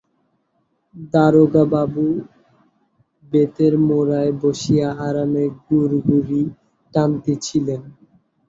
দারোগাবাবু 1.13 2.05
বেতের 3.31 3.73
মোড়ায় 3.87 4.33
বসিয়া 4.41 4.87
আরামে 5.07 5.43
গুড়গুড়ি 5.63 6.41
টানিতেছিলেন। 6.93 7.81